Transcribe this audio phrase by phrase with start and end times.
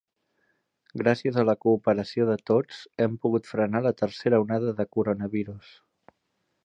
[1.01, 5.71] “Gràcies a la cooperació de tots, hem pogut frenar” la tercera onada de coronavirus.